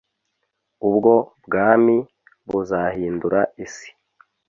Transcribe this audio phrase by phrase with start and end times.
[0.87, 1.13] ubwo
[1.45, 1.97] bwami
[2.49, 3.89] buzahindura isi